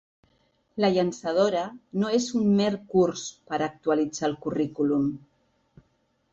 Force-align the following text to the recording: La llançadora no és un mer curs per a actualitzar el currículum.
La 0.85 0.89
llançadora 0.95 1.61
no 2.05 2.09
és 2.21 2.31
un 2.41 2.49
mer 2.63 2.71
curs 2.95 3.29
per 3.53 3.59
a 3.63 3.67
actualitzar 3.69 4.29
el 4.33 4.37
currículum. 4.49 5.09